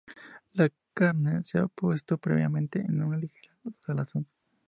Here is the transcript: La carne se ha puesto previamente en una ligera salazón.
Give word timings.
La 0.53 0.67
carne 0.95 1.43
se 1.43 1.59
ha 1.59 1.67
puesto 1.67 2.17
previamente 2.17 2.79
en 2.79 3.03
una 3.03 3.17
ligera 3.17 3.53
salazón. 3.85 4.25